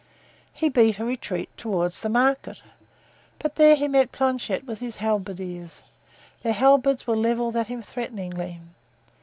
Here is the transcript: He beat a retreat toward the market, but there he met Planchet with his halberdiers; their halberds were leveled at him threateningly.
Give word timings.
He 0.51 0.67
beat 0.67 0.97
a 0.97 1.05
retreat 1.05 1.55
toward 1.57 1.91
the 1.91 2.09
market, 2.09 2.63
but 3.37 3.53
there 3.53 3.75
he 3.75 3.87
met 3.87 4.11
Planchet 4.11 4.65
with 4.65 4.79
his 4.79 4.97
halberdiers; 4.97 5.83
their 6.41 6.53
halberds 6.53 7.05
were 7.05 7.15
leveled 7.15 7.55
at 7.55 7.67
him 7.67 7.83
threateningly. 7.83 8.59